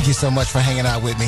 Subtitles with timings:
[0.00, 1.26] Thank you so much for hanging out with me.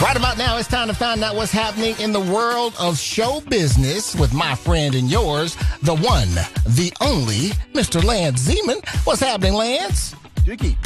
[0.00, 3.42] Right about now, it's time to find out what's happening in the world of show
[3.42, 6.30] business with my friend and yours, the one,
[6.74, 8.02] the only, Mr.
[8.02, 8.82] Lance Zeman.
[9.04, 10.14] What's happening, Lance?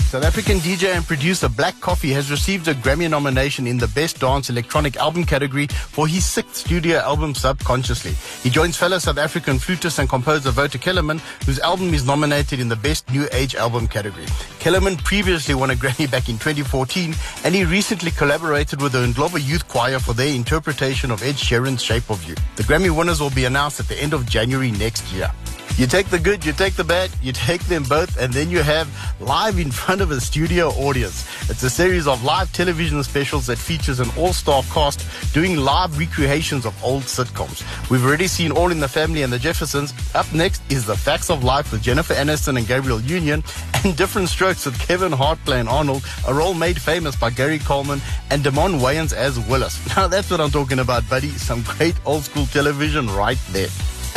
[0.01, 4.21] South African DJ and producer Black Coffee has received a Grammy nomination in the Best
[4.21, 8.13] Dance Electronic Album category for his sixth studio album Subconsciously.
[8.43, 12.69] He joins fellow South African flutist and composer Wouter Kellerman, whose album is nominated in
[12.69, 14.27] the Best New Age Album category.
[14.59, 19.45] Kellerman previously won a Grammy back in 2014, and he recently collaborated with the Ndlovu
[19.45, 22.35] Youth Choir for their interpretation of Ed Sheeran's Shape of You.
[22.57, 25.31] The Grammy winners will be announced at the end of January next year.
[25.77, 28.63] You take the good, you take the bad, you take them both, and then you
[28.63, 28.89] have
[29.21, 31.27] live in front of a studio audience.
[31.51, 36.65] It's a series of live television specials that features an all-star cast doing live recreations
[36.65, 37.65] of old sitcoms.
[37.91, 39.93] We've already seen All in the Family and the Jeffersons.
[40.15, 43.43] Up next is The Facts of Life with Jennifer Aniston and Gabrielle Union,
[43.85, 48.01] and Diff'rent Strokes with Kevin Hart playing Arnold, a role made famous by Gary Coleman
[48.31, 49.75] and Damon Wayans as Willis.
[49.97, 51.31] Now that's what I'm talking about, buddy.
[51.31, 53.69] Some great old school television right there.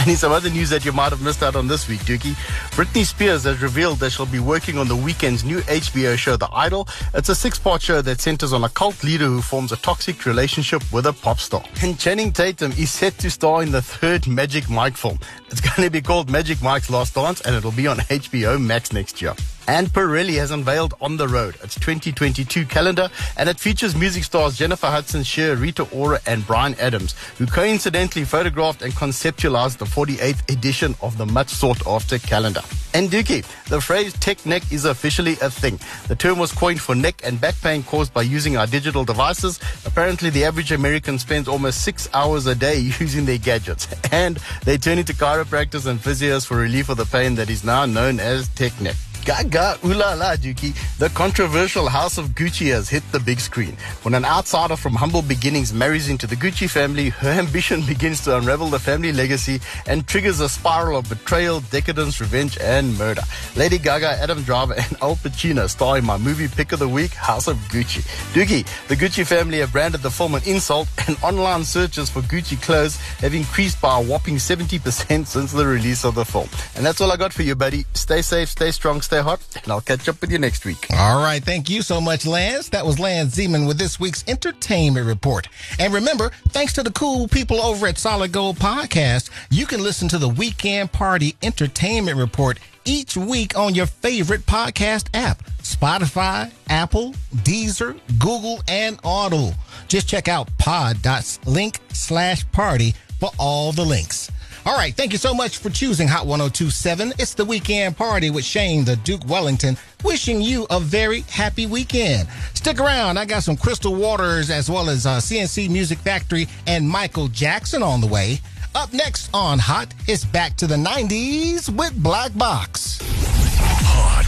[0.07, 2.31] And some other news that you might have missed out on this week, Dookie,
[2.71, 6.47] Britney Spears has revealed that she'll be working on the Weeknd's new HBO show, The
[6.53, 6.87] Idol.
[7.13, 10.81] It's a six-part show that centers on a cult leader who forms a toxic relationship
[10.93, 11.61] with a pop star.
[11.83, 15.19] And Channing Tatum is set to star in the third Magic Mike film.
[15.49, 18.93] It's going to be called Magic Mike's Last Dance, and it'll be on HBO Max
[18.93, 19.35] next year
[19.67, 24.57] and Pirelli has unveiled On the Road, its 2022 calendar, and it features music stars
[24.57, 30.49] Jennifer Hudson, Cher, Rita Ora, and Bryan Adams, who coincidentally photographed and conceptualized the 48th
[30.51, 32.61] edition of the much sought after calendar.
[32.93, 35.79] And Dookie, the phrase tech neck is officially a thing.
[36.07, 39.59] The term was coined for neck and back pain caused by using our digital devices.
[39.85, 44.77] Apparently, the average American spends almost six hours a day using their gadgets, and they
[44.77, 48.47] turn into chiropractors and physios for relief of the pain that is now known as
[48.49, 48.95] tech neck.
[49.27, 50.73] Gaga, ooh la Dookie.
[50.99, 53.75] The controversial House of Gucci has hit the big screen.
[54.03, 58.37] When an outsider from humble beginnings marries into the Gucci family, her ambition begins to
[58.37, 63.21] unravel the family legacy and triggers a spiral of betrayal, decadence, revenge, and murder.
[63.57, 67.11] Lady Gaga, Adam Driver, and Al Pacino star in my movie pick of the week,
[67.11, 68.07] House of Gucci.
[68.31, 72.61] Doogie, the Gucci family have branded the film an insult, and online searches for Gucci
[72.61, 76.47] clothes have increased by a whopping 70% since the release of the film.
[76.77, 77.85] And that's all I got for you, buddy.
[77.93, 80.87] Stay safe, stay strong, stay hot, and I'll catch up with you next week.
[80.93, 81.43] All right.
[81.43, 82.69] Thank you so much, Lance.
[82.69, 85.47] That was Lance Zeman with this week's entertainment report.
[85.79, 90.07] And remember, thanks to the cool people over at Solid Gold Podcast, you can listen
[90.09, 97.13] to the Weekend Party Entertainment Report each week on your favorite podcast app Spotify, Apple,
[97.37, 99.53] Deezer, Google, and Audible.
[99.87, 104.31] Just check out pod.link slash party for all the links.
[104.67, 104.93] All right.
[104.93, 107.13] Thank you so much for choosing Hot 1027.
[107.17, 112.27] It's the weekend party with Shane, the Duke Wellington, wishing you a very happy weekend.
[112.53, 113.17] Stick around.
[113.17, 117.81] I got some Crystal Waters as well as uh, C+C Music Factory and Michael Jackson
[117.81, 118.41] on the way.
[118.75, 122.99] Up next on Hot, it's back to the 90s with Black Box.
[123.01, 124.25] Hot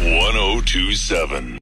[0.00, 1.58] 1027.